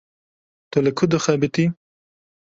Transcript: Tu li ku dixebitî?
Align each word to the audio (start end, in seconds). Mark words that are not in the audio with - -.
Tu 0.71 0.77
li 0.83 0.91
ku 0.97 1.03
dixebitî? 1.11 1.65